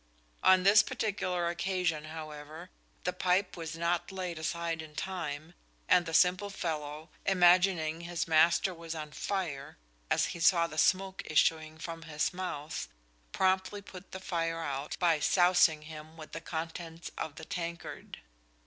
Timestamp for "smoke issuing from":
10.79-12.01